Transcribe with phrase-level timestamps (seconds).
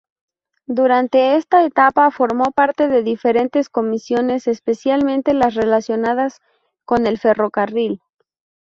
[0.65, 6.41] Durante esta etapa formó parte de diferentes comisiones, especialmente las relacionadas
[6.85, 8.01] con el ferrocarril.